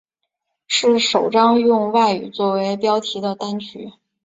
[0.67, 3.93] 是首张用外语作为标题的单曲。